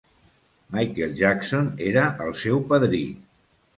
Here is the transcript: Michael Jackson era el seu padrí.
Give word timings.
Michael 0.75 1.13
Jackson 1.19 1.69
era 1.91 2.07
el 2.25 2.35
seu 2.45 2.67
padrí. 2.73 3.03